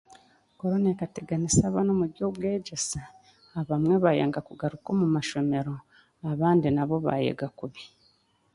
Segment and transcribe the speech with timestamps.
[0.59, 2.99] Korona ekateganisa abaana omu by'obwegyese
[3.59, 5.73] abamwe baayanga kugaruka omu mashomero
[6.31, 7.81] abandi nabo bayega kubi